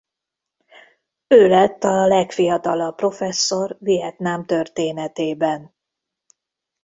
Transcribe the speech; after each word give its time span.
Ő 1.27 1.47
lett 1.47 1.83
a 1.83 2.07
legfiatalabb 2.07 2.95
professzor 2.95 3.77
Vietnám 3.79 4.45
történetében. 4.45 5.75